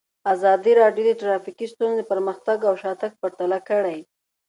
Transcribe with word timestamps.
ازادي 0.33 0.71
راډیو 0.81 1.03
د 1.07 1.11
ټرافیکي 1.21 1.65
ستونزې 1.73 2.03
پرمختګ 2.11 2.57
او 2.69 2.73
شاتګ 2.81 3.11
پرتله 3.21 3.59
کړی. 3.69 3.99